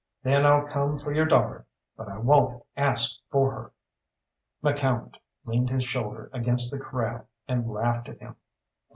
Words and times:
Then 0.23 0.47
I'll 0.47 0.65
come 0.65 0.97
for 0.97 1.13
your 1.13 1.27
daughter, 1.27 1.67
but 1.95 2.07
I 2.09 2.17
won't 2.17 2.63
ask 2.75 3.19
for 3.29 3.51
her!" 3.51 3.71
McCalmont 4.63 5.17
leaned 5.45 5.69
his 5.69 5.83
shoulder 5.85 6.27
against 6.33 6.71
the 6.71 6.79
corral, 6.79 7.27
and 7.47 7.69
laughed 7.69 8.09
at 8.09 8.17
him. 8.17 8.35